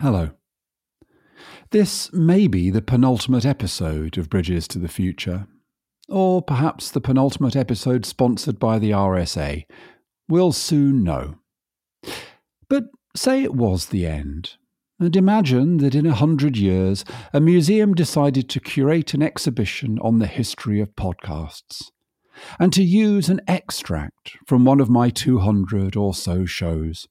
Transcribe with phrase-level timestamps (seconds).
[0.00, 0.30] Hello.
[1.70, 5.46] This may be the penultimate episode of Bridges to the Future,
[6.08, 9.64] or perhaps the penultimate episode sponsored by the RSA.
[10.28, 11.36] We'll soon know.
[12.68, 12.84] But
[13.14, 14.56] say it was the end,
[14.98, 20.18] and imagine that in a hundred years a museum decided to curate an exhibition on
[20.18, 21.90] the history of podcasts,
[22.58, 27.06] and to use an extract from one of my 200 or so shows.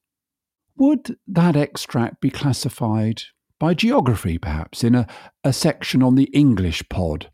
[0.77, 3.23] Would that extract be classified
[3.59, 5.07] by geography, perhaps, in a,
[5.43, 7.29] a section on the English pod?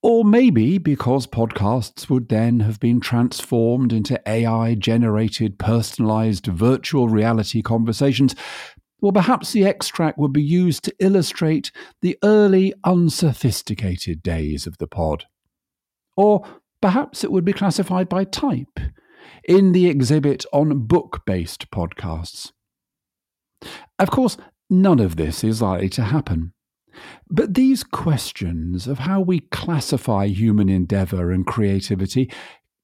[0.00, 7.62] Or maybe because podcasts would then have been transformed into AI generated, personalized virtual reality
[7.62, 8.36] conversations.
[9.02, 14.86] Or perhaps the extract would be used to illustrate the early, unsophisticated days of the
[14.86, 15.24] pod.
[16.16, 16.44] Or
[16.80, 18.78] perhaps it would be classified by type
[19.44, 22.52] in the exhibit on book based podcasts.
[23.98, 24.36] Of course,
[24.70, 26.52] none of this is likely to happen.
[27.30, 32.30] But these questions of how we classify human endeavour and creativity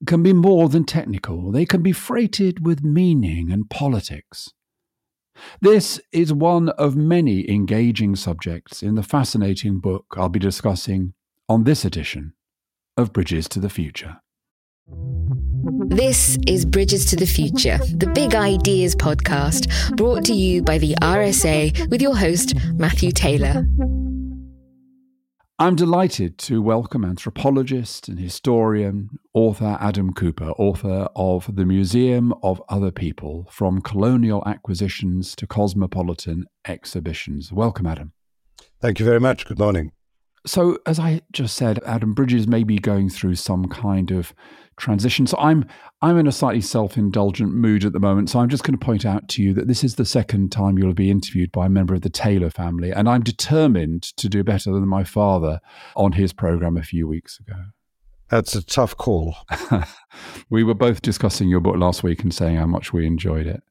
[0.05, 4.51] can be more than technical, they can be freighted with meaning and politics.
[5.61, 11.13] This is one of many engaging subjects in the fascinating book I'll be discussing
[11.49, 12.33] on this edition
[12.97, 14.21] of Bridges to the Future.
[15.89, 20.95] This is Bridges to the Future, the Big Ideas podcast, brought to you by the
[21.01, 23.65] RSA with your host, Matthew Taylor.
[25.59, 32.61] I'm delighted to welcome anthropologist and historian, author Adam Kuper, author of The Museum of
[32.67, 37.53] Other People From Colonial Acquisitions to Cosmopolitan Exhibitions.
[37.53, 38.11] Welcome, Adam.
[38.81, 39.45] Thank you very much.
[39.45, 39.91] Good morning.
[40.45, 44.33] So, as I just said, Adam Bridges may be going through some kind of
[44.77, 45.25] transition.
[45.27, 45.65] So, I'm
[46.01, 48.29] I'm in a slightly self-indulgent mood at the moment.
[48.29, 50.77] So, I'm just going to point out to you that this is the second time
[50.77, 54.43] you'll be interviewed by a member of the Taylor family, and I'm determined to do
[54.43, 55.59] better than my father
[55.95, 57.55] on his program a few weeks ago.
[58.29, 59.35] That's a tough call.
[60.49, 63.61] we were both discussing your book last week and saying how much we enjoyed it.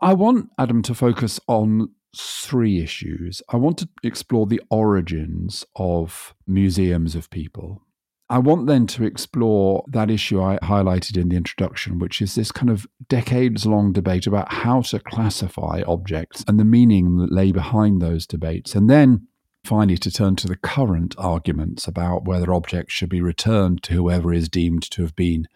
[0.00, 3.42] I want Adam to focus on three issues.
[3.48, 7.82] I want to explore the origins of museums of people.
[8.28, 12.52] I want then to explore that issue I highlighted in the introduction, which is this
[12.52, 17.50] kind of decades long debate about how to classify objects and the meaning that lay
[17.50, 18.76] behind those debates.
[18.76, 19.26] And then
[19.64, 24.32] finally to turn to the current arguments about whether objects should be returned to whoever
[24.32, 25.46] is deemed to have been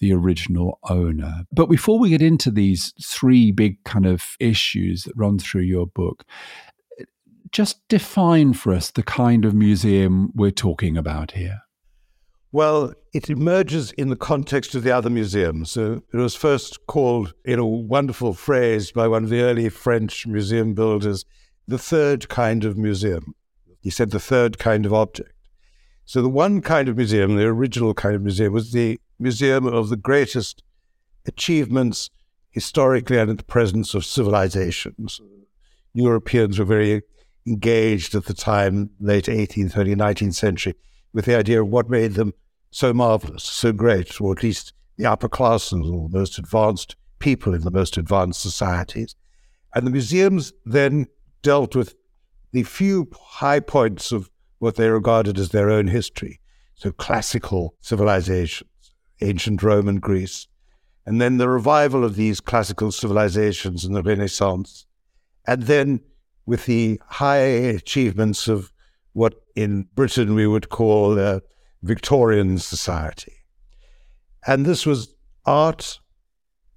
[0.00, 1.44] the original owner.
[1.52, 5.86] But before we get into these three big kind of issues that run through your
[5.86, 6.24] book,
[7.50, 11.60] just define for us the kind of museum we're talking about here.
[12.50, 15.70] Well, it emerges in the context of the other museums.
[15.70, 20.26] So it was first called, in a wonderful phrase by one of the early French
[20.26, 21.24] museum builders,
[21.66, 23.34] the third kind of museum.
[23.80, 25.32] He said the third kind of object.
[26.06, 29.88] So the one kind of museum, the original kind of museum, was the museum of
[29.88, 30.62] the greatest
[31.26, 32.10] achievements
[32.50, 35.20] historically and in the presence of civilizations.
[35.92, 37.02] Europeans were very
[37.46, 40.74] engaged at the time, late 18th, early 19th century,
[41.12, 42.32] with the idea of what made them
[42.70, 47.54] so marvelous, so great, or at least the upper classes or the most advanced people
[47.54, 49.14] in the most advanced societies.
[49.74, 51.06] And the museums then
[51.42, 51.94] dealt with
[52.52, 56.40] the few high points of what they regarded as their own history.
[56.74, 58.70] So classical civilizations,
[59.20, 60.46] ancient Rome and Greece,
[61.06, 64.86] and then the revival of these classical civilizations in the Renaissance,
[65.46, 66.00] and then
[66.46, 68.72] with the high achievements of
[69.12, 71.42] what in Britain we would call a
[71.82, 73.34] Victorian society.
[74.46, 75.14] And this was
[75.44, 75.98] art,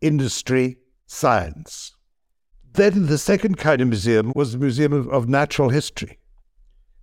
[0.02, 1.94] industry, science.
[2.74, 6.20] Then the second kind of museum was the Museum of, of Natural History.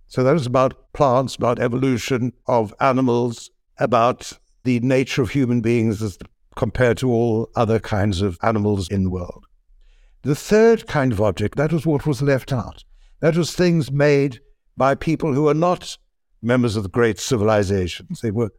[0.07, 4.33] So that was about plants, about evolution of animals, about
[4.63, 6.17] the nature of human beings as
[6.55, 9.45] compared to all other kinds of animals in the world.
[10.23, 12.83] The third kind of object, that was what was left out.
[13.21, 14.39] That was things made
[14.75, 15.97] by people who were not
[16.41, 18.21] members of the great civilizations.
[18.21, 18.51] They were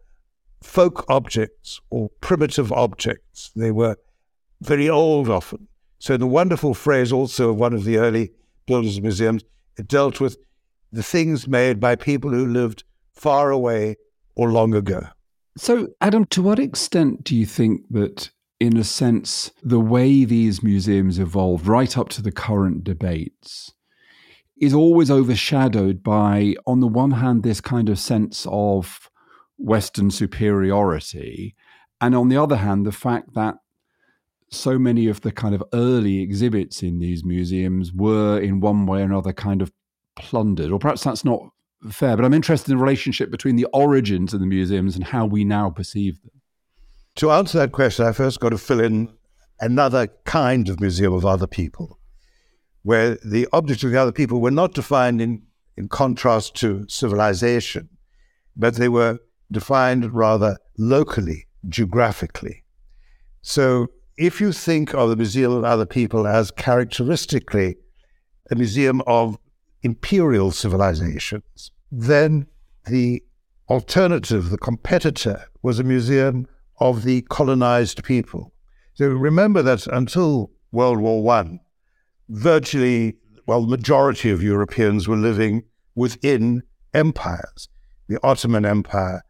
[0.63, 3.51] folk objects or primitive objects.
[3.55, 3.97] They were
[4.61, 5.69] very old often.
[5.99, 8.33] So, the wonderful phrase also of one of the early
[8.67, 9.45] builders of museums,
[9.77, 10.39] it dealt with
[10.93, 13.97] the things made by people who lived far away
[14.35, 15.03] or long ago.
[15.57, 18.31] So, Adam, to what extent do you think that,
[18.61, 23.73] in a sense, the way these museums evolved right up to the current debates
[24.61, 29.11] is always overshadowed by, on the one hand, this kind of sense of
[29.57, 31.57] Western superiority,
[32.01, 33.57] and on the other hand, the fact that
[34.51, 39.01] so many of the kind of early exhibits in these museums were in one way
[39.01, 39.73] or another kind of
[40.17, 41.41] plundered, or perhaps that's not
[41.91, 45.27] fair, but I'm interested in the relationship between the origins of the museums and how
[45.27, 46.41] we now perceive them.
[47.17, 49.09] To answer that question, I first got to fill in
[49.61, 51.99] another kind of museum of other people,
[52.83, 55.43] where the objects of the other people were not defined in,
[55.77, 57.89] in contrast to civilization,
[58.57, 59.19] but they were
[59.51, 62.65] defined rather locally, geographically.
[63.43, 67.77] So if you think of the Museum of Other People as characteristically
[68.51, 69.39] a museum of
[69.83, 72.47] imperial civilizations, then
[72.87, 73.23] the
[73.69, 76.47] alternative, the competitor, was a museum
[76.79, 78.53] of the colonized people.
[78.95, 81.61] So remember that until World War One,
[82.29, 83.17] virtually,
[83.47, 86.63] well, the majority of Europeans were living within
[86.95, 87.69] empires
[88.11, 89.23] the Ottoman Empire,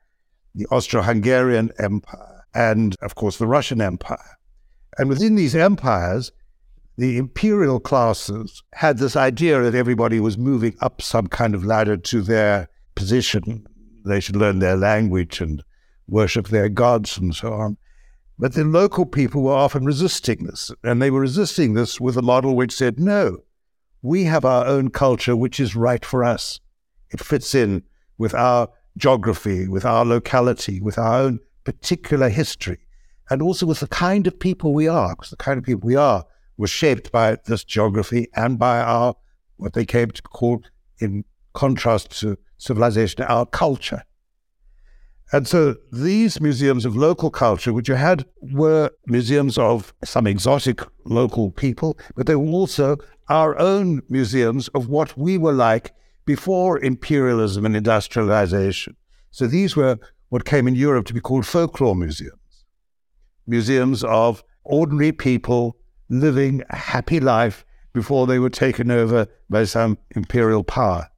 [0.54, 4.38] the Austro Hungarian Empire, and of course the Russian Empire.
[4.96, 6.32] And within these empires,
[7.00, 11.96] the imperial classes had this idea that everybody was moving up some kind of ladder
[11.96, 13.66] to their position.
[14.04, 15.64] They should learn their language and
[16.08, 17.78] worship their gods and so on.
[18.38, 22.22] But the local people were often resisting this, and they were resisting this with a
[22.22, 23.38] model which said, no,
[24.02, 26.60] we have our own culture which is right for us.
[27.08, 27.82] It fits in
[28.18, 28.68] with our
[28.98, 32.80] geography, with our locality, with our own particular history,
[33.30, 35.96] and also with the kind of people we are, because the kind of people we
[35.96, 36.26] are
[36.60, 39.14] was shaped by this geography and by our,
[39.56, 40.62] what they came to call,
[40.98, 41.24] in
[41.54, 44.02] contrast to civilization, our culture.
[45.32, 50.82] And so these museums of local culture, which you had, were museums of some exotic
[51.06, 52.98] local people, but they were also
[53.30, 55.94] our own museums of what we were like
[56.26, 58.96] before imperialism and industrialization.
[59.30, 59.98] So these were
[60.28, 62.66] what came in Europe to be called folklore museums,
[63.46, 65.79] museums of ordinary people
[66.10, 71.08] living a happy life before they were taken over by some imperial power.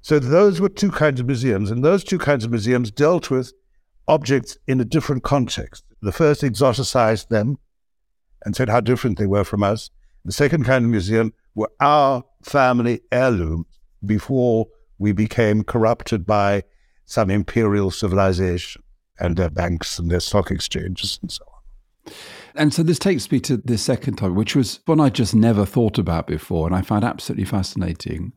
[0.00, 3.52] So those were two kinds of museums, and those two kinds of museums dealt with
[4.06, 5.84] objects in a different context.
[6.02, 7.58] The first exoticized them
[8.44, 9.90] and said how different they were from us.
[10.24, 13.66] The second kind of museum were our family heirlooms
[14.04, 14.66] before
[14.98, 16.64] we became corrupted by
[17.06, 18.82] some imperial civilization
[19.18, 22.12] and their banks and their stock exchanges and so on.
[22.56, 25.66] And so this takes me to the second topic, which was one I just never
[25.66, 28.32] thought about before and I found absolutely fascinating,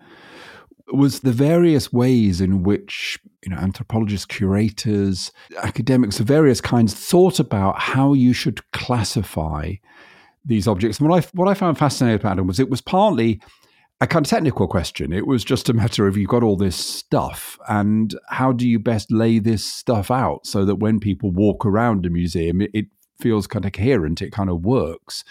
[0.91, 5.31] was the various ways in which you know anthropologists, curators,
[5.61, 9.73] academics of various kinds thought about how you should classify
[10.45, 10.99] these objects.
[10.99, 13.41] And what I what I found fascinating about them was it was partly
[13.99, 15.11] a kind of technical question.
[15.11, 18.79] It was just a matter of you've got all this stuff, and how do you
[18.79, 22.85] best lay this stuff out so that when people walk around a museum, it, it
[23.19, 25.23] feels kind of coherent, it kind of works.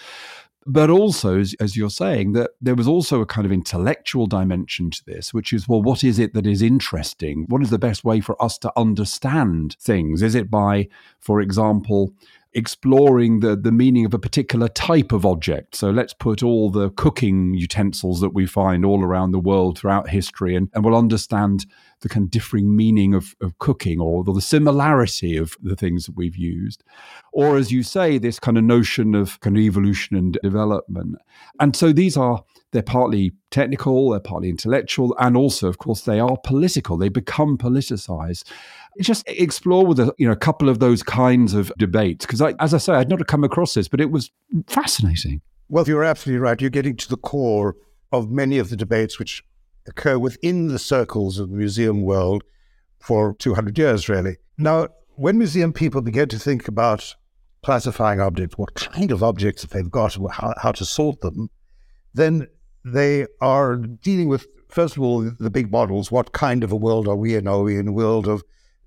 [0.69, 4.91] But also as, as, you're saying that there was also a kind of intellectual dimension
[4.91, 7.47] to this which is well what is it that is interesting?
[7.49, 10.23] What is the best way for us to understand things?
[10.23, 10.89] Is it by
[11.21, 12.13] for example
[12.57, 15.77] exploring the, the meaning of a particular type of object.
[15.77, 20.09] So let's put all the cooking utensils that we find all around the world throughout
[20.09, 21.67] history and, and we'll understand
[22.01, 26.17] the kind of differing meaning of, of cooking or the similarity of the things that
[26.17, 26.83] we've used.
[27.31, 31.17] Or as you say, this kind of notion of kind of evolution and development.
[31.61, 32.43] And so these are
[32.73, 36.97] they're partly technical, they're partly intellectual, and also, of course, they are political.
[36.97, 38.45] They become politicized
[39.01, 42.75] just explore with a you know a couple of those kinds of debates because as
[42.75, 44.31] I say I'd not come across this but it was
[44.67, 45.41] fascinating.
[45.69, 46.61] Well, you're absolutely right.
[46.61, 47.77] You're getting to the core
[48.13, 49.43] of many of the debates which
[49.89, 52.45] occur within the circles of the museum world
[53.01, 54.37] for 200 years, really.
[54.59, 57.15] Now, when museum people begin to think about
[57.65, 61.51] classifying objects, what kind of objects they've got, how, how to sort them,
[62.15, 62.47] then
[62.85, 66.13] they are dealing with, first of all, the big models.
[66.13, 67.49] What kind of a world are we in?
[67.49, 68.43] Are we in a world of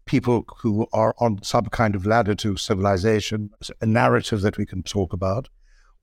[0.10, 4.82] people who are on some kind of ladder to civilization, a narrative that we can
[4.82, 5.50] talk about?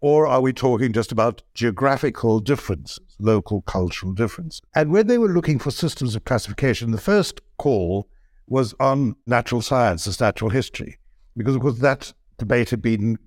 [0.00, 4.62] Or are we talking just about geographical differences, local cultural difference?
[4.76, 8.08] And when they were looking for systems of classification, the first call
[8.46, 10.98] was on natural sciences, natural history,
[11.36, 13.18] because of course that debate had been,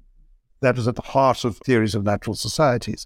[0.62, 3.06] that was at the heart of theories of natural societies.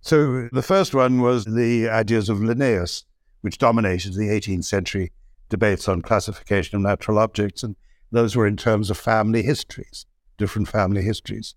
[0.00, 3.04] So the first one was the ideas of Linnaeus,
[3.40, 5.10] which dominated the 18th century
[5.50, 7.76] debates on classification of natural objects, and
[8.10, 10.06] those were in terms of family histories,
[10.38, 11.54] different family histories.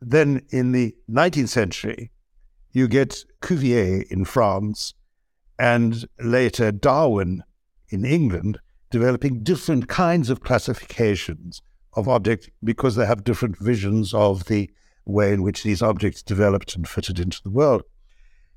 [0.00, 2.10] Then in the 19th century,
[2.72, 4.92] you get Cuvier in France
[5.58, 7.42] and later Darwin
[7.88, 8.58] in England
[8.90, 11.62] developing different kinds of classifications
[11.94, 14.70] of objects because they have different visions of the
[15.06, 17.82] way in which these objects developed and fitted into the world.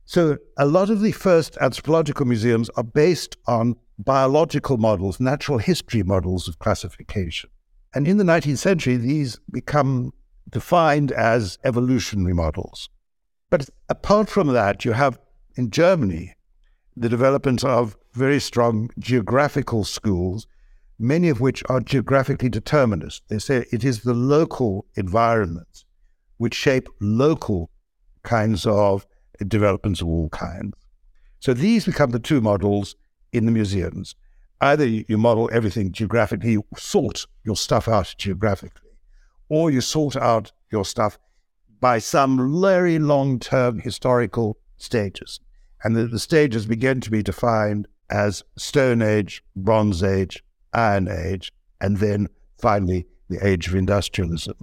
[0.10, 6.02] So a lot of the first anthropological museums are based on biological models, natural history
[6.02, 7.50] models of classification.
[7.94, 10.14] And in the 19th century, these become
[10.50, 12.90] defined as evolutionary models.
[13.50, 15.20] But apart from that, you have
[15.58, 16.38] in Germany
[16.96, 20.48] the development of very strong geographical schools,
[20.98, 23.24] many of which are geographically determinist.
[23.28, 25.84] They say it is the local environments
[26.38, 27.72] which shape local
[28.24, 29.06] kinds of
[29.46, 30.76] developments of all kinds.
[31.40, 32.96] So these become the two models
[33.32, 34.16] in the museums.
[34.60, 38.92] Either you model everything geographically, you sort your stuff out geographically,
[39.50, 41.20] or you sort out your stuff
[41.80, 45.40] by some very long term historical stages.
[45.84, 51.52] And the, the stages begin to be defined as Stone Age, Bronze Age, Iron Age,
[51.80, 52.28] and then
[52.58, 54.56] finally the Age of Industrialism.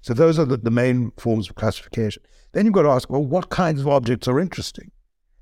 [0.00, 2.22] So those are the, the main forms of classification.
[2.52, 4.90] Then you've got to ask, well, what kinds of objects are interesting?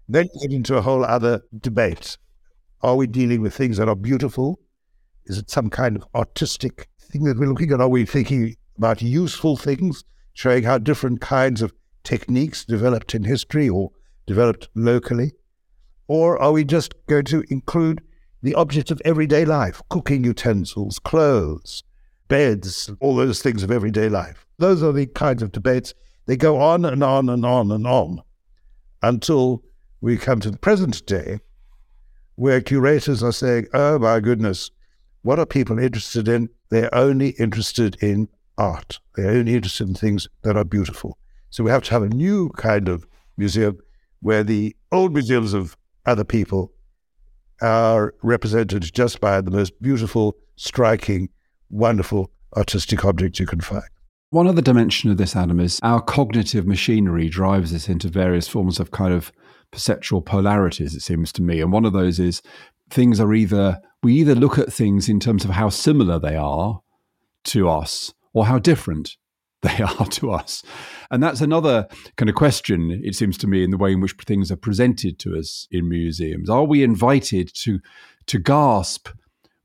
[0.08, 2.18] Then you get into a whole other debate.
[2.82, 4.60] Are we dealing with things that are beautiful?
[5.26, 7.80] Is it some kind of artistic thing that we're looking at?
[7.80, 11.72] Are we thinking about useful things, showing how different kinds of
[12.04, 13.90] techniques developed in history or
[14.26, 15.32] developed locally?
[16.08, 18.02] Or are we just going to include
[18.42, 21.82] the objects of everyday life, cooking utensils, clothes,
[22.28, 24.46] beds, all those things of everyday life?
[24.58, 25.94] Those are the kinds of debates.
[26.26, 28.22] They go on and on and on and on
[29.02, 29.62] until
[30.00, 31.38] we come to the present day,
[32.34, 34.70] where curators are saying, oh my goodness,
[35.22, 36.48] what are people interested in?
[36.68, 38.28] They're only interested in
[38.58, 38.98] art.
[39.14, 41.18] They're only interested in things that are beautiful.
[41.50, 43.06] So we have to have a new kind of
[43.36, 43.78] museum
[44.20, 46.72] where the old museums of other people
[47.62, 51.28] are represented just by the most beautiful, striking,
[51.70, 53.84] wonderful artistic objects you can find.
[54.30, 58.80] One other dimension of this, Adam, is our cognitive machinery drives us into various forms
[58.80, 59.32] of kind of
[59.70, 61.60] perceptual polarities, it seems to me.
[61.60, 62.42] And one of those is
[62.90, 66.80] things are either, we either look at things in terms of how similar they are
[67.44, 69.16] to us or how different
[69.62, 70.62] they are to us.
[71.10, 74.14] And that's another kind of question, it seems to me, in the way in which
[74.26, 76.50] things are presented to us in museums.
[76.50, 77.78] Are we invited to,
[78.26, 79.08] to gasp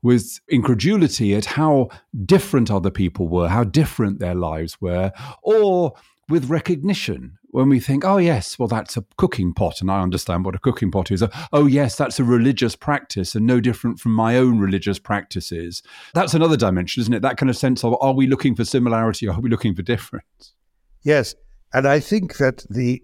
[0.02, 1.88] with incredulity at how
[2.24, 5.94] different other people were, how different their lives were, or
[6.28, 10.44] with recognition when we think, oh, yes, well, that's a cooking pot, and I understand
[10.44, 11.22] what a cooking pot is.
[11.52, 15.82] Oh, yes, that's a religious practice and no different from my own religious practices.
[16.14, 17.20] That's another dimension, isn't it?
[17.20, 19.82] That kind of sense of are we looking for similarity or are we looking for
[19.82, 20.54] difference?
[21.02, 21.34] Yes.
[21.74, 23.02] And I think that the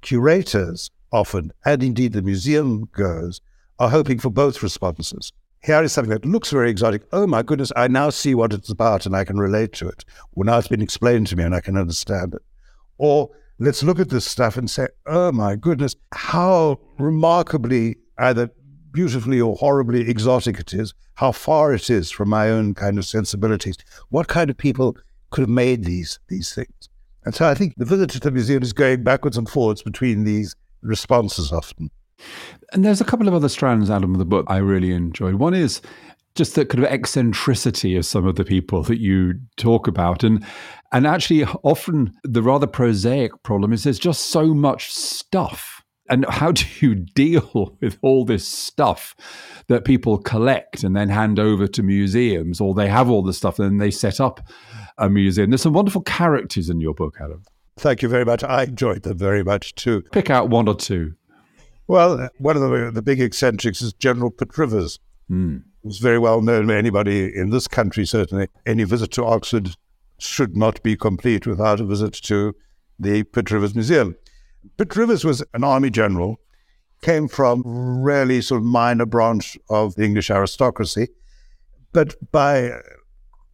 [0.00, 3.42] curators often, and indeed the museum goers,
[3.78, 5.32] are hoping for both responses.
[5.62, 7.02] Here is something that looks very exotic.
[7.12, 10.06] Oh my goodness, I now see what it's about and I can relate to it.
[10.34, 12.40] Well, now it's been explained to me and I can understand it.
[12.96, 18.50] Or let's look at this stuff and say, oh my goodness, how remarkably either
[18.92, 23.04] beautifully or horribly exotic it is, how far it is from my own kind of
[23.04, 23.76] sensibilities.
[24.08, 24.96] What kind of people
[25.28, 26.88] could have made these these things?
[27.26, 30.24] And so I think the visit to the museum is going backwards and forwards between
[30.24, 31.90] these responses often.
[32.72, 35.34] And there's a couple of other strands, Adam, of the book I really enjoyed.
[35.34, 35.80] One is
[36.34, 40.22] just the kind of eccentricity of some of the people that you talk about.
[40.24, 40.44] And
[40.92, 45.82] and actually, often the rather prosaic problem is there's just so much stuff.
[46.08, 49.14] And how do you deal with all this stuff
[49.68, 53.58] that people collect and then hand over to museums, or they have all the stuff
[53.58, 54.40] and then they set up
[54.98, 55.50] a museum?
[55.50, 57.42] There's some wonderful characters in your book, Adam.
[57.76, 58.44] Thank you very much.
[58.44, 60.02] I enjoyed them very much too.
[60.12, 61.14] Pick out one or two.
[61.90, 65.62] Well, one of the, the big eccentrics is General Pitt Rivers, Mm.
[65.84, 68.48] It's very well known by anybody in this country, certainly.
[68.66, 69.76] Any visit to Oxford
[70.18, 72.54] should not be complete without a visit to
[72.98, 74.16] the Pitt Rivers Museum.
[74.76, 76.40] Pitt Rivers was an army general,
[77.00, 81.08] came from really sort of minor branch of the English aristocracy,
[81.92, 82.72] but by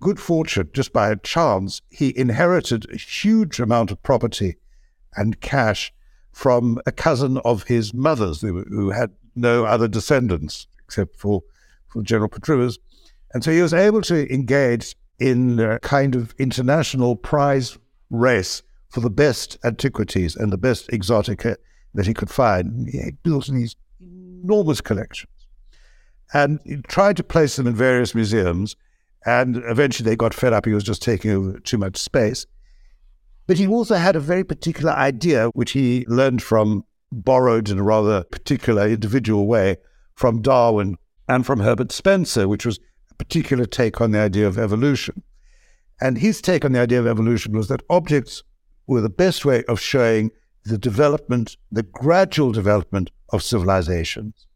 [0.01, 4.57] good fortune, just by a chance, he inherited a huge amount of property
[5.15, 5.93] and cash
[6.37, 11.43] from a cousin of his mother's who had no other descendants except for,
[11.89, 12.79] for General Rivers.
[13.33, 17.79] And so he was able to engage in a kind of international prize
[18.11, 21.57] race for the best antiquities and the best exotica uh,
[21.95, 22.87] that he could find.
[22.91, 25.33] He built these enormous collections
[26.35, 28.77] and he tried to place them in various museums.
[29.25, 30.67] And eventually they got fed up.
[30.67, 32.45] He was just taking over too much space.
[33.47, 37.83] But he also had a very particular idea, which he learned from, borrowed in a
[37.83, 39.77] rather particular individual way
[40.15, 40.97] from Darwin
[41.29, 45.23] and from Herbert Spencer, which was a particular take on the idea of evolution.
[46.01, 48.43] And his take on the idea of evolution was that objects
[48.87, 50.31] were the best way of showing
[50.65, 54.47] the development, the gradual development of civilizations.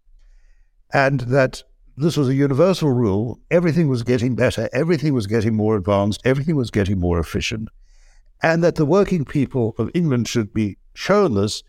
[0.93, 1.63] And that
[1.97, 3.41] this was a universal rule.
[3.51, 7.69] Everything was getting better, everything was getting more advanced, everything was getting more efficient.
[8.43, 11.63] And that the working people of England should be shown this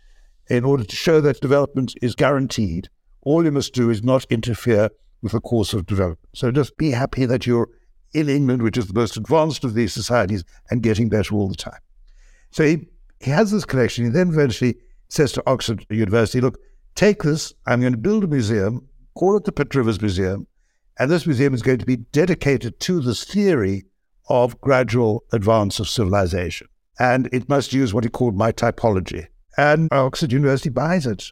[0.48, 2.88] in order to show that development is guaranteed.
[3.22, 4.90] All you must do is not interfere
[5.22, 6.28] with the course of development.
[6.34, 7.68] So just be happy that you're
[8.12, 11.54] in England, which is the most advanced of these societies, and getting better all the
[11.54, 11.80] time.
[12.50, 12.88] So he,
[13.20, 14.04] he has this collection.
[14.04, 14.76] He then eventually
[15.08, 16.58] says to Oxford University, look,
[16.94, 17.54] take this.
[17.66, 20.46] I'm going to build a museum, call it the Pitt Rivers Museum.
[20.98, 23.84] And this museum is going to be dedicated to this theory
[24.32, 26.66] of gradual advance of civilization.
[26.98, 29.26] And it must use what he called my typology.
[29.58, 31.30] And Oxford University buys it.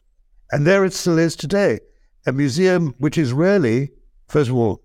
[0.51, 1.79] And there it still is today.
[2.27, 3.89] A museum which is really,
[4.27, 4.83] first of all,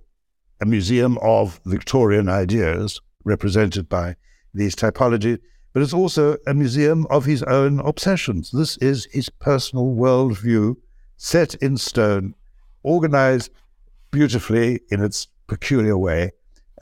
[0.62, 4.16] a museum of Victorian ideas represented by
[4.54, 5.38] these typologies,
[5.74, 8.50] but it's also a museum of his own obsessions.
[8.50, 10.76] This is his personal worldview
[11.18, 12.34] set in stone,
[12.82, 13.50] organized
[14.10, 16.30] beautifully in its peculiar way,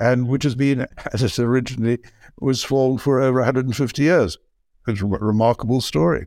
[0.01, 1.99] and which has been, as it originally
[2.41, 4.39] was formed for over 150 years.
[4.87, 6.27] It's a remarkable story.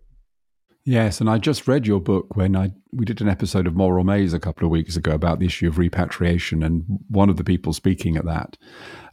[0.87, 4.05] Yes, and I just read your book when I we did an episode of Moral
[4.05, 7.43] Maze a couple of weeks ago about the issue of repatriation, and one of the
[7.43, 8.57] people speaking at that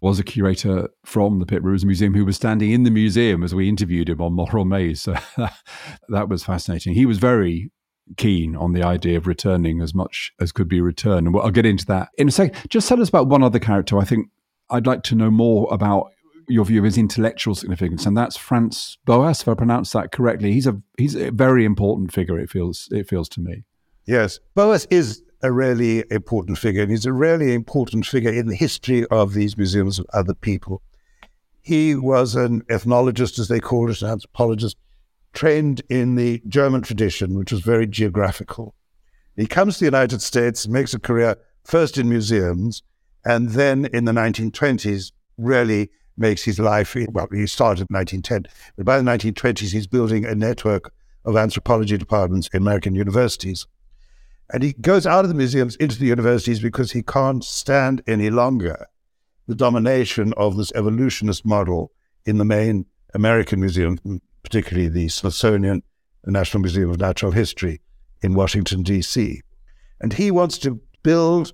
[0.00, 3.56] was a curator from the Pitt Rivers Museum who was standing in the museum as
[3.56, 5.02] we interviewed him on Moral Maze.
[5.02, 5.16] So
[6.08, 6.94] that was fascinating.
[6.94, 7.72] He was very
[8.16, 11.66] keen on the idea of returning as much as could be returned, and I'll get
[11.66, 12.56] into that in a second.
[12.70, 13.98] Just tell us about one other character.
[13.98, 14.28] I think
[14.70, 16.12] I'd like to know more about
[16.48, 19.42] your view of his intellectual significance, and that's Franz Boas.
[19.42, 22.38] If I pronounce that correctly, he's a he's a very important figure.
[22.38, 23.64] It feels it feels to me.
[24.06, 28.56] Yes, Boas is a really important figure, and he's a really important figure in the
[28.56, 30.82] history of these museums of other people.
[31.60, 34.76] He was an ethnologist, as they called it, an anthropologist,
[35.32, 38.74] trained in the German tradition, which was very geographical.
[39.36, 42.82] He comes to the United States, makes a career first in museums,
[43.24, 48.86] and then in the 1920s, really makes his life, well, he started in 1910, but
[48.86, 50.92] by the 1920s, he's building a network
[51.24, 53.66] of anthropology departments in American universities.
[54.52, 58.30] And he goes out of the museums into the universities because he can't stand any
[58.30, 58.86] longer
[59.46, 61.90] the domination of this evolutionist model
[62.26, 63.98] in the main American museum,
[64.42, 65.82] particularly the Smithsonian,
[66.26, 67.80] National Museum of Natural History
[68.22, 69.42] in Washington, D.C.
[70.00, 71.52] And he wants to build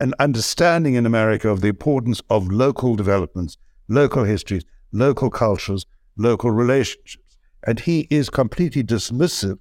[0.00, 3.56] an understanding in America of the importance of local developments
[3.88, 7.36] local histories, local cultures, local relationships.
[7.64, 9.58] And he is completely dismissive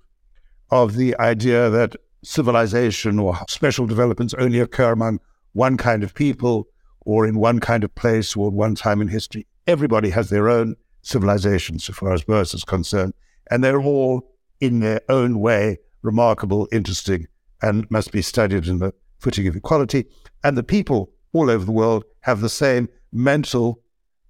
[0.71, 5.19] of the idea that civilization or special developments only occur among
[5.53, 6.67] one kind of people
[7.01, 9.45] or in one kind of place or one time in history.
[9.67, 13.13] Everybody has their own civilization, so far as Boas is concerned,
[13.51, 14.27] and they're all
[14.59, 17.27] in their own way remarkable, interesting,
[17.61, 20.05] and must be studied in the footing of equality.
[20.43, 23.81] And the people all over the world have the same mental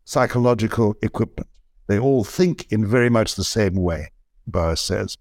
[0.05, 1.49] psychological equipment.
[1.87, 4.11] They all think in very much the same way,
[4.47, 5.17] Boas says.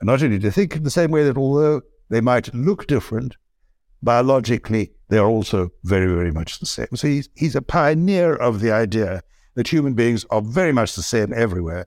[0.00, 2.86] And not only do they think in the same way that although they might look
[2.86, 3.36] different,
[4.02, 6.88] biologically, they are also very, very much the same.
[6.94, 9.22] So he's, he's a pioneer of the idea
[9.54, 11.86] that human beings are very much the same everywhere,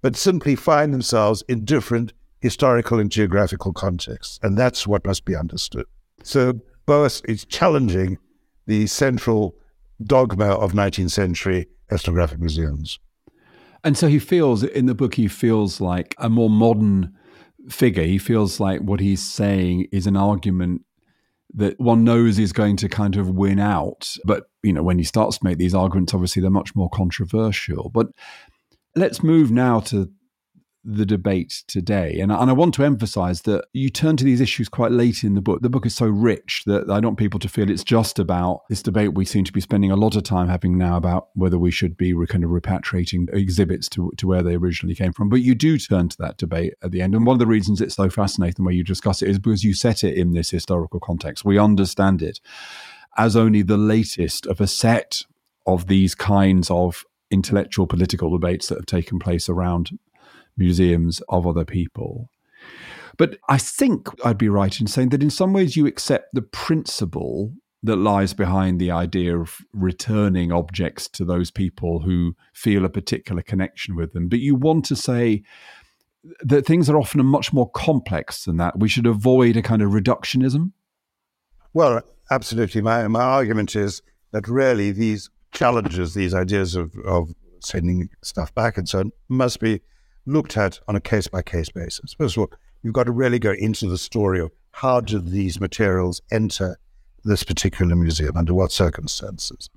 [0.00, 4.38] but simply find themselves in different historical and geographical contexts.
[4.42, 5.86] And that's what must be understood.
[6.22, 8.18] So Boas is challenging
[8.66, 9.54] the central
[10.02, 12.98] dogma of 19th century ethnographic museums.
[13.84, 17.14] And so he feels in the book, he feels like a more modern
[17.68, 18.04] figure.
[18.04, 20.82] He feels like what he's saying is an argument
[21.54, 24.14] that one knows is going to kind of win out.
[24.24, 27.90] But, you know, when he starts to make these arguments, obviously they're much more controversial.
[27.90, 28.08] But
[28.96, 30.10] let's move now to
[30.84, 32.18] the debate today.
[32.20, 35.34] And, and I want to emphasize that you turn to these issues quite late in
[35.34, 35.62] the book.
[35.62, 38.62] The book is so rich that I don't want people to feel it's just about
[38.68, 41.58] this debate we seem to be spending a lot of time having now about whether
[41.58, 45.28] we should be kind of repatriating exhibits to, to where they originally came from.
[45.28, 47.14] But you do turn to that debate at the end.
[47.14, 49.62] And one of the reasons it's so fascinating the way you discuss it is because
[49.62, 51.44] you set it in this historical context.
[51.44, 52.40] We understand it
[53.16, 55.22] as only the latest of a set
[55.66, 59.90] of these kinds of intellectual political debates that have taken place around
[60.56, 62.28] museums of other people.
[63.18, 66.42] But I think I'd be right in saying that in some ways you accept the
[66.42, 72.88] principle that lies behind the idea of returning objects to those people who feel a
[72.88, 74.28] particular connection with them.
[74.28, 75.42] But you want to say
[76.40, 78.78] that things are often much more complex than that.
[78.78, 80.72] We should avoid a kind of reductionism.
[81.74, 82.80] Well, absolutely.
[82.82, 88.78] My, my argument is that really these challenges, these ideas of, of sending stuff back
[88.78, 89.80] and so on, must be
[90.26, 92.14] looked at on a case by case basis.
[92.14, 92.50] First of all,
[92.82, 96.78] you've got to really go into the story of how did these materials enter
[97.24, 99.68] this particular museum, under what circumstances.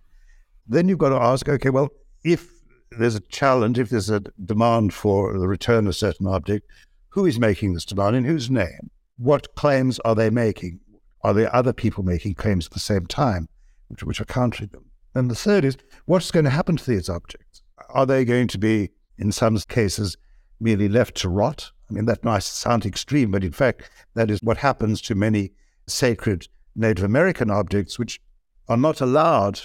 [0.68, 1.90] Then you've got to ask, okay, well,
[2.24, 2.50] if
[2.92, 6.68] there's a challenge, if there's a demand for the return of a certain object,
[7.10, 8.90] who is making this demand in whose name?
[9.18, 10.80] What claims are they making?
[11.22, 13.48] Are there other people making claims at the same time,
[13.88, 14.86] which, which are countering them?
[15.14, 17.62] And the third is, what's going to happen to these objects?
[17.90, 20.18] Are they going to be, in some cases,
[20.60, 21.72] merely left to rot?
[21.89, 25.52] I mean, that might sound extreme, but in fact, that is what happens to many
[25.88, 28.20] sacred Native American objects, which
[28.68, 29.62] are not allowed,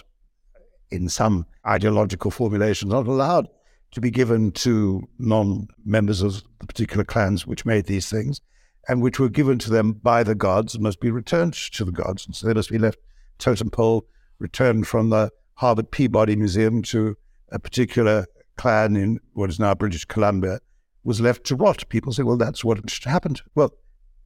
[0.91, 3.49] in some ideological formulations, not allowed
[3.93, 8.41] to be given to non members of the particular clans which made these things,
[8.89, 11.93] and which were given to them by the gods and must be returned to the
[11.93, 12.27] gods.
[12.27, 12.99] And so they must be left
[13.39, 14.07] totem pole,
[14.39, 17.17] returned from the Harvard Peabody Museum to
[17.51, 18.27] a particular
[18.57, 20.61] clan in what is now British Columbia,
[21.05, 21.89] was left to rot.
[21.89, 23.43] People say, well, that's what happened.
[23.55, 23.75] Well,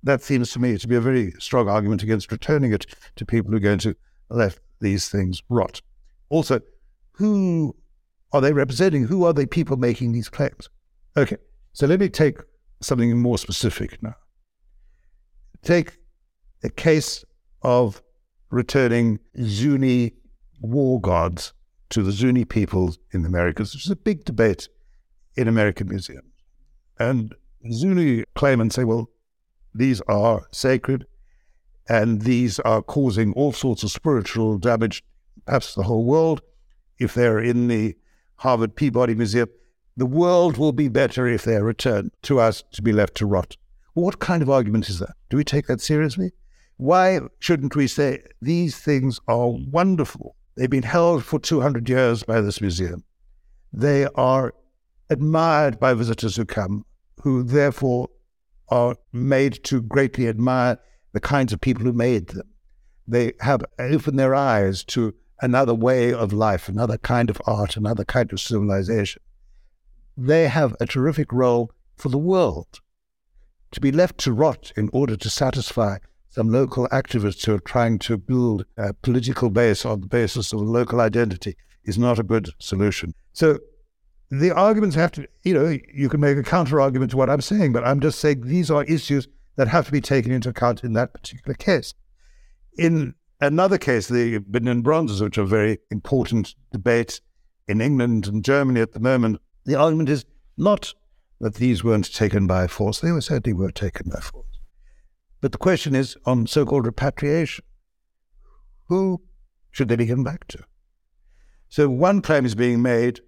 [0.02, 3.50] that seems to me to be a very strong argument against returning it to people
[3.50, 3.96] who are going to
[4.28, 5.80] let these things rot.
[6.28, 6.60] Also,
[7.12, 7.74] who
[8.32, 9.04] are they representing?
[9.04, 10.68] Who are the people making these claims?
[11.16, 11.37] Okay,
[11.72, 12.38] so let me take
[12.80, 14.16] something more specific now.
[15.62, 15.98] Take
[16.62, 17.24] a case
[17.62, 18.02] of
[18.50, 20.12] returning Zuni
[20.60, 21.52] war gods
[21.90, 24.68] to the Zuni peoples in the Americas, which is a big debate
[25.37, 26.34] in American museums.
[26.98, 27.35] And
[27.70, 29.11] Zuni claim and say, well,
[29.74, 31.07] these are sacred
[31.88, 35.02] and these are causing all sorts of spiritual damage,
[35.44, 36.40] perhaps the whole world.
[36.98, 37.96] If they're in the
[38.37, 39.48] Harvard Peabody Museum,
[39.96, 43.57] the world will be better if they're returned to us to be left to rot.
[43.94, 45.14] What kind of argument is that?
[45.30, 46.33] Do we take that seriously?
[46.76, 50.35] Why shouldn't we say these things are wonderful?
[50.57, 53.04] They've been held for 200 years by this museum.
[53.72, 54.54] They are
[55.11, 56.85] admired by visitors who come,
[57.23, 58.09] who therefore
[58.69, 60.79] are made to greatly admire
[61.12, 62.49] the kinds of people who made them.
[63.07, 68.05] They have opened their eyes to another way of life, another kind of art, another
[68.05, 69.23] kind of civilization.
[70.17, 72.81] They have a terrific role for the world.
[73.73, 77.99] To be left to rot in order to satisfy some local activists who are trying
[78.01, 82.51] to build a political base on the basis of local identity is not a good
[82.59, 83.14] solution.
[83.33, 83.59] So
[84.40, 87.40] the arguments have to, you know, you can make a counter argument to what I'm
[87.40, 90.85] saying, but I'm just saying these are issues that have to be taken into account
[90.85, 91.94] in that particular case.
[92.77, 97.20] In another case, the Benin bronzes, which are very important debate
[97.68, 100.25] in England and Germany at the moment, the argument is
[100.57, 100.94] not
[101.40, 103.01] that these weren't taken by force.
[103.01, 104.47] They were certainly were taken by force.
[105.40, 107.64] But the question is on so-called repatriation.
[108.88, 109.23] Who
[109.70, 110.64] should they be given back to?
[111.68, 113.20] So one claim is being made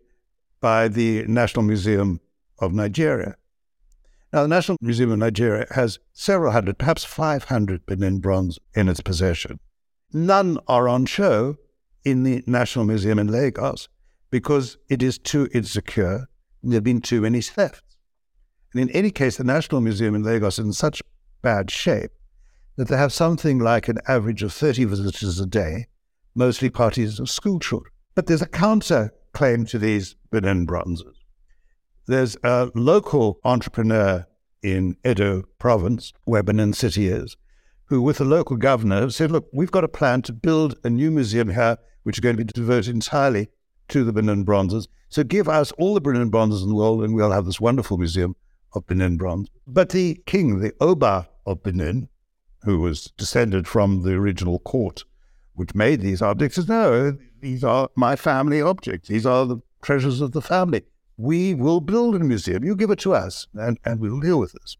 [0.66, 2.18] by the National Museum
[2.58, 3.36] of Nigeria.
[4.32, 9.00] Now, the National Museum of Nigeria has several hundred, perhaps 500 Benin bronze in its
[9.00, 9.60] possession.
[10.12, 11.54] None are on show
[12.04, 13.88] in the National Museum in Lagos
[14.32, 16.26] because it is too insecure
[16.64, 17.96] there have been too many thefts.
[18.72, 21.00] And in any case, the National Museum in Lagos is in such
[21.42, 22.10] bad shape
[22.74, 25.86] that they have something like an average of 30 visitors a day,
[26.34, 27.92] mostly parties of school children.
[28.16, 31.14] But there's a counter claim to these Benin bronzes.
[32.06, 34.26] There's a local entrepreneur
[34.62, 37.36] in Edo province, where Benin City is,
[37.84, 41.10] who, with the local governor, said, Look, we've got a plan to build a new
[41.10, 43.48] museum here, which is going to be devoted entirely
[43.88, 44.88] to the Benin bronzes.
[45.10, 47.98] So give us all the Benin bronzes in the world, and we'll have this wonderful
[47.98, 48.36] museum
[48.72, 49.50] of Benin bronze.
[49.66, 52.08] But the king, the Oba of Benin,
[52.62, 55.04] who was descended from the original court
[55.56, 59.08] which made these objects, says, No, these are my family objects.
[59.08, 60.82] These are the treasures of the family.
[61.16, 62.64] We will build a museum.
[62.64, 64.76] You give it to us, and, and we'll deal with this.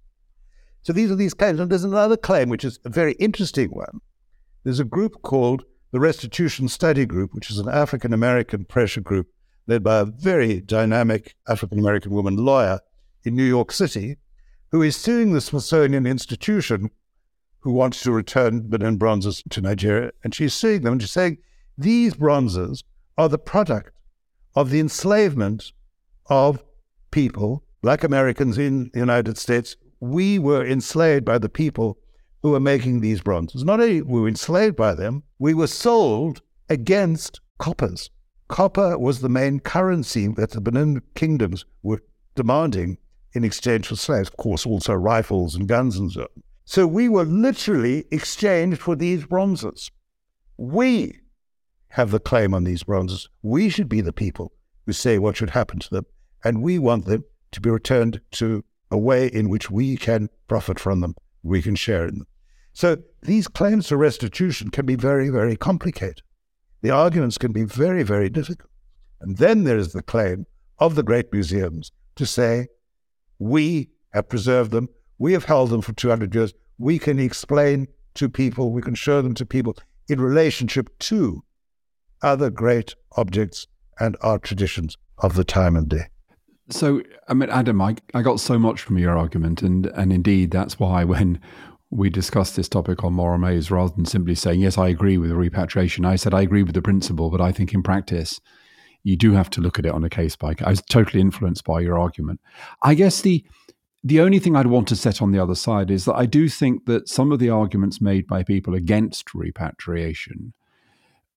[0.83, 1.59] So these are these claims.
[1.59, 4.01] And there's another claim, which is a very interesting one.
[4.63, 9.29] There's a group called the Restitution Study Group, which is an African American pressure group
[9.67, 12.81] led by a very dynamic African American woman lawyer
[13.25, 14.17] in New York City,
[14.71, 16.91] who is suing the Smithsonian Institution,
[17.67, 20.13] who wants to return Benin bronzes to Nigeria.
[20.23, 21.39] And she's suing them, and she's saying
[21.77, 22.85] these bronzes
[23.19, 23.91] are the product
[24.55, 25.73] of the enslavement
[26.27, 26.63] of
[27.11, 29.75] people, black Americans in the United States.
[29.99, 31.99] We were enslaved by the people
[32.41, 33.65] who were making these bronzes.
[33.65, 38.11] Not only were we enslaved by them, we were sold against coppers.
[38.47, 42.01] Copper was the main currency that the Benin kingdoms were
[42.37, 42.99] demanding
[43.33, 44.29] in exchange for slaves.
[44.29, 46.43] Of course, also rifles and guns and so on.
[46.67, 49.93] So we were literally exchanged for these bronzes.
[50.57, 51.21] We
[51.91, 53.29] have the claim on these bronzes.
[53.43, 54.53] We should be the people
[54.85, 56.07] who say what should happen to them,
[56.45, 60.81] and we want them to be returned to a way in which we can profit
[60.81, 62.27] from them, we can share in them.
[62.73, 66.23] So these claims for restitution can be very, very complicated.
[66.83, 68.71] The arguments can be very, very difficult.
[69.21, 70.47] And then there is the claim
[70.79, 72.67] of the great museums to say,
[73.39, 78.29] we have preserved them, we have held them for 200 years, we can explain to
[78.29, 79.77] people, we can show them to people
[80.09, 81.43] in relationship to
[82.23, 83.67] other great objects
[83.99, 86.07] and art traditions of the time and day.
[86.69, 90.51] So, I mean, Adam, I, I got so much from your argument, and, and indeed,
[90.51, 91.41] that's why when
[91.91, 95.31] we discussed this topic on Moral Maze, rather than simply saying, yes, I agree with
[95.31, 98.41] repatriation, I said, I agree with the principle, but I think in practice,
[99.05, 100.67] you do have to look at it on a case by case.
[100.67, 102.41] I was totally influenced by your argument.
[102.83, 103.45] I guess the
[104.07, 106.49] the only thing I'd want to set on the other side is that I do
[106.49, 110.53] think that some of the arguments made by people against repatriation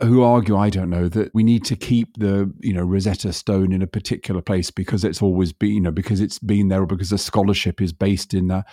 [0.01, 3.71] who argue, I don't know, that we need to keep the you know Rosetta Stone
[3.73, 6.85] in a particular place because it's always been, you know, because it's been there, or
[6.85, 8.63] because the scholarship is based in the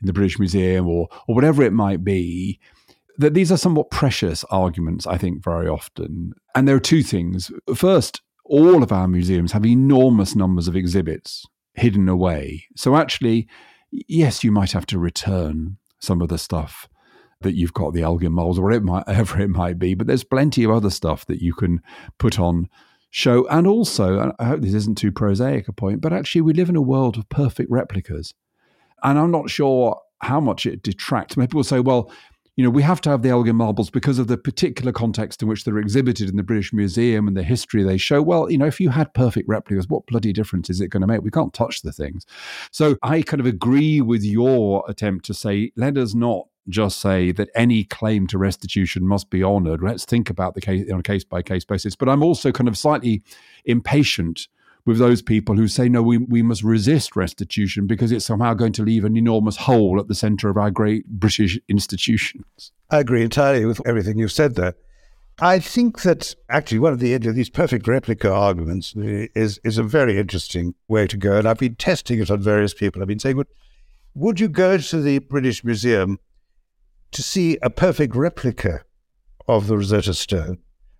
[0.00, 2.60] in the British Museum, or or whatever it might be.
[3.18, 6.34] That these are somewhat precious arguments, I think, very often.
[6.54, 7.50] And there are two things.
[7.74, 12.64] First, all of our museums have enormous numbers of exhibits hidden away.
[12.74, 13.48] So actually,
[13.90, 16.88] yes, you might have to return some of the stuff
[17.42, 19.94] that you've got the Elgin molds or whatever it might be.
[19.94, 21.82] But there's plenty of other stuff that you can
[22.18, 22.68] put on
[23.10, 23.46] show.
[23.48, 26.76] And also, I hope this isn't too prosaic a point, but actually, we live in
[26.76, 28.34] a world of perfect replicas.
[29.02, 31.36] And I'm not sure how much it detracts.
[31.36, 32.10] Maybe people say, well,
[32.56, 35.48] you know, we have to have the Elgin marbles because of the particular context in
[35.48, 38.22] which they're exhibited in the British Museum and the history they show.
[38.22, 41.06] Well, you know, if you had perfect replicas, what bloody difference is it going to
[41.06, 41.20] make?
[41.20, 42.24] We can't touch the things.
[42.70, 47.30] So I kind of agree with your attempt to say, let us not just say
[47.32, 49.82] that any claim to restitution must be honoured.
[49.82, 51.94] Let's think about the case on a case by case basis.
[51.94, 53.22] But I'm also kind of slightly
[53.66, 54.48] impatient
[54.86, 58.72] with those people who say, no, we, we must resist restitution because it's somehow going
[58.72, 62.72] to leave an enormous hole at the centre of our great British institutions.
[62.88, 64.74] I agree entirely with everything you've said there.
[65.38, 70.18] I think that actually one of the these perfect replica arguments is is a very
[70.18, 73.02] interesting way to go, and I've been testing it on various people.
[73.02, 73.48] I've been saying, would,
[74.14, 76.18] would you go to the British Museum
[77.10, 78.84] to see a perfect replica
[79.46, 80.58] of the Rosetta Stone?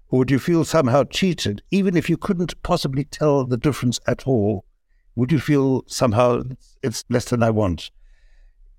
[0.08, 4.26] Or would you feel somehow cheated, even if you couldn't possibly tell the difference at
[4.26, 4.64] all?
[5.16, 6.42] Would you feel somehow
[6.82, 7.90] it's less than I want?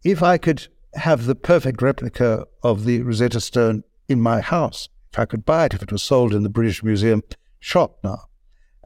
[0.04, 5.20] If I could have the perfect replica of the Rosetta Stone in my house, if
[5.20, 7.24] I could buy it, if it was sold in the British Museum
[7.60, 8.20] shop now,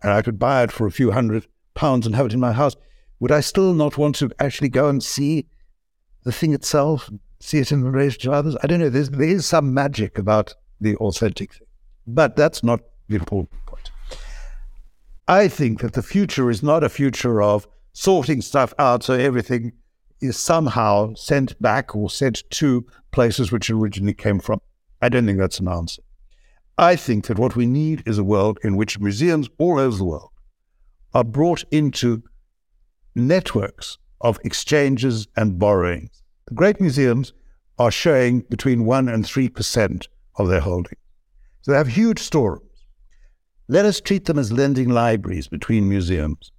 [0.01, 2.53] and I could buy it for a few hundred pounds and have it in my
[2.53, 2.75] house,
[3.19, 5.45] would I still not want to actually go and see
[6.23, 8.55] the thing itself, see it in relation to others.
[8.63, 8.89] I don't know.
[8.89, 11.67] There's, there is some magic about the authentic thing,
[12.13, 13.91] but that's not the important point.
[15.27, 19.73] I think that the future is not a future of sorting stuff out so everything
[20.21, 24.59] is somehow sent back or sent to places which originally came from.
[25.01, 26.01] I don't think that's an answer.
[26.77, 30.05] I think that what we need is a world in which museums all over the
[30.05, 30.29] world
[31.13, 32.23] are brought into
[33.15, 36.21] networks of exchanges and borrowings
[36.51, 37.31] the great museums
[37.79, 40.97] are showing between 1 and 3% of their holding.
[41.61, 42.65] So they have huge storerooms.
[43.67, 46.51] Let us treat them as lending libraries between museums.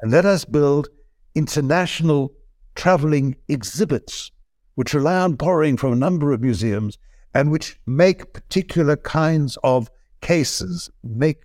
[0.00, 0.88] And let us build
[1.34, 2.32] international
[2.74, 4.30] traveling exhibits
[4.74, 6.98] which rely on borrowing from a number of museums
[7.34, 11.42] and which make particular kinds of cases, make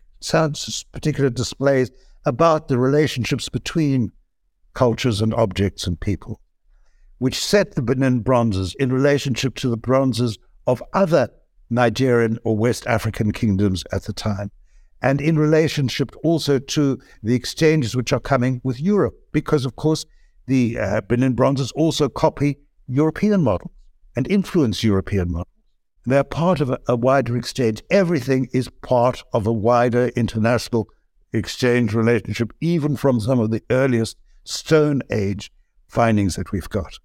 [0.92, 1.92] particular displays
[2.26, 4.12] about the relationships between
[4.74, 6.40] cultures and objects and people
[7.22, 11.30] which set the Benin bronzes in relationship to the bronzes of other
[11.72, 14.52] Nigerian or West African kingdoms at the time,
[15.02, 20.06] and in relationship also to the exchanges which are coming with Europe, because of course
[20.48, 22.58] the uh, Benin bronzes also copy
[22.88, 23.72] European models
[24.16, 25.48] and influence European models.
[26.06, 27.82] They're part of a, a wider exchange.
[27.90, 30.88] Everything is part of a wider international
[31.32, 35.52] exchange relationship, even from some of the earliest Stone Age
[35.88, 37.00] findings that we've got.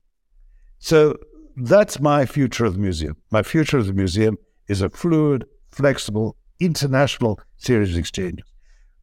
[0.78, 1.16] So
[1.56, 3.16] that's my future of the museum.
[3.30, 8.44] My future of the museum is a fluid, flexible, international series of exchanges,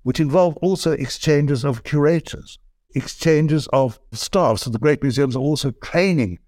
[0.03, 2.59] which involve also exchanges of curators,
[2.95, 4.59] exchanges of staff.
[4.59, 6.39] So the great museums are also training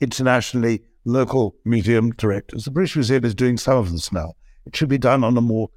[0.00, 2.64] internationally local museum directors.
[2.64, 4.34] The British Museum is doing some of this now.
[4.66, 5.70] It should be done on a more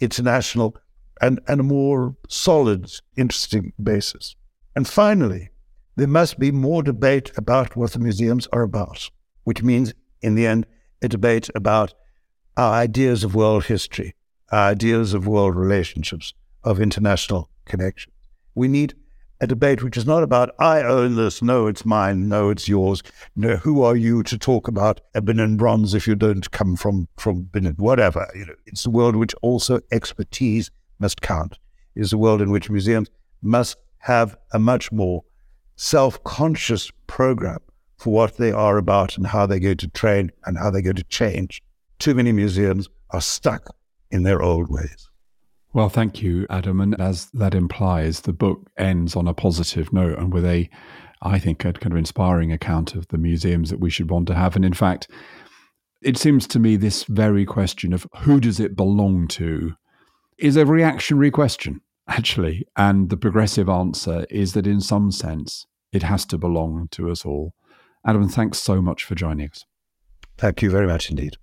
[0.00, 0.76] international
[1.20, 4.36] and, and a more solid, interesting basis.
[4.76, 5.50] And finally,
[5.96, 9.10] there must be more debate about what the museums are about,
[9.42, 10.64] which means, in the end,
[11.02, 11.92] a debate about
[12.58, 14.16] our ideas of world history,
[14.50, 18.12] our ideas of world relationships, of international connection.
[18.56, 18.94] We need
[19.40, 23.04] a debate which is not about I own this, no, it's mine, no, it's yours.
[23.36, 27.06] No, who are you to talk about ebony and bronze if you don't come from
[27.16, 28.28] from Benin, whatever.
[28.34, 31.58] You know, it's a world which also expertise must count.
[31.94, 33.08] It is a world in which museums
[33.40, 35.22] must have a much more
[35.76, 37.60] self-conscious program
[37.98, 40.96] for what they are about and how they're going to train and how they're going
[40.96, 41.62] to change.
[41.98, 43.74] Too many museums are stuck
[44.10, 45.10] in their old ways.
[45.72, 46.80] Well, thank you, Adam.
[46.80, 50.68] And as that implies, the book ends on a positive note and with a,
[51.22, 54.34] I think, a kind of inspiring account of the museums that we should want to
[54.34, 54.56] have.
[54.56, 55.10] And in fact,
[56.00, 59.74] it seems to me this very question of who does it belong to
[60.38, 62.66] is a reactionary question, actually.
[62.76, 67.26] And the progressive answer is that in some sense, it has to belong to us
[67.26, 67.54] all.
[68.06, 69.64] Adam, thanks so much for joining us.
[70.38, 71.36] Thank you very much indeed.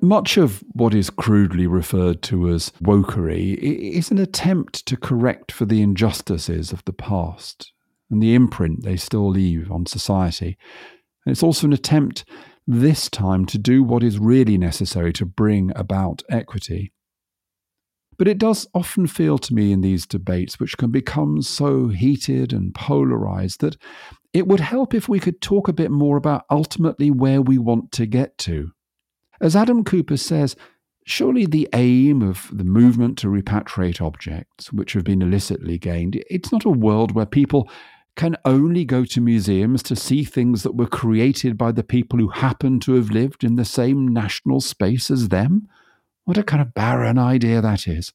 [0.00, 5.64] Much of what is crudely referred to as wokery is an attempt to correct for
[5.64, 7.72] the injustices of the past
[8.10, 10.56] and the imprint they still leave on society.
[11.26, 12.24] And it's also an attempt
[12.66, 16.92] this time to do what is really necessary to bring about equity.
[18.18, 22.52] But it does often feel to me in these debates, which can become so heated
[22.52, 23.76] and polarized, that
[24.32, 27.90] it would help if we could talk a bit more about ultimately where we want
[27.92, 28.72] to get to.
[29.40, 30.56] As Adam Kuper says,
[31.04, 36.52] surely the aim of the movement to repatriate objects which have been illicitly gained, it's
[36.52, 37.68] not a world where people
[38.16, 42.28] can only go to museums to see things that were created by the people who
[42.28, 45.68] happen to have lived in the same national space as them?
[46.24, 48.12] What a kind of barren idea that is.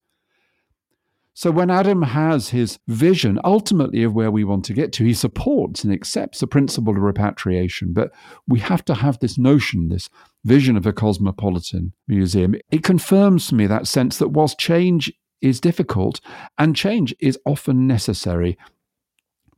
[1.36, 5.16] So when Adam has his vision ultimately of where we want to get to, he
[5.16, 7.92] supports and accepts the principle of repatriation.
[7.92, 8.12] But
[8.48, 10.10] we have to have this notion, this
[10.46, 12.56] vision of a cosmopolitan museum.
[12.72, 16.22] It confirms to me that sense that whilst change is difficult
[16.60, 18.58] and change is often necessary,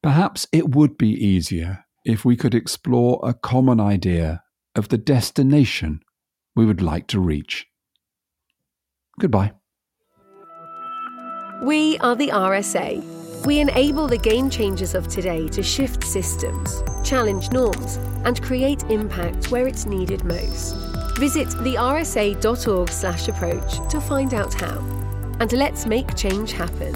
[0.02, 4.44] perhaps it would be easier if we could explore a common idea
[4.76, 6.00] of the destination
[6.56, 7.68] we would like to reach.
[9.20, 9.54] Goodbye.
[11.62, 13.02] We are the RSA.
[13.46, 19.52] We enable the game changers of today to shift systems, challenge norms, and create impact
[19.52, 20.76] where it's needed most.
[21.18, 24.80] Visit thersa.org/approach to find out how.
[25.40, 26.94] And let's make change happen.